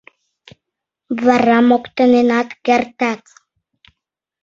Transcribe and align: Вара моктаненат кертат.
Вара 1.23 1.57
моктаненат 1.69 2.49
кертат. 2.65 3.21